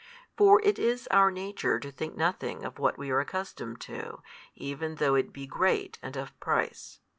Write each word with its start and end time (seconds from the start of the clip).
For 0.35 0.59
it 0.63 0.79
is 0.79 1.05
our 1.11 1.29
nature 1.29 1.79
to 1.79 1.91
think 1.91 2.15
nothing 2.17 2.65
of 2.65 2.79
what 2.79 2.97
we 2.97 3.11
are 3.11 3.19
accustomed 3.19 3.79
to, 3.81 4.23
even 4.55 4.95
though 4.95 5.13
it 5.13 5.31
be 5.31 5.45
great 5.45 5.99
and 6.01 6.17
of 6.17 6.39
price. 6.39 6.99